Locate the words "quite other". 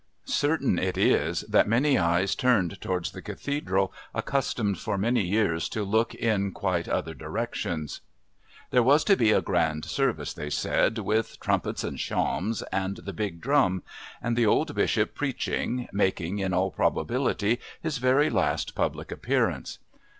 6.53-7.13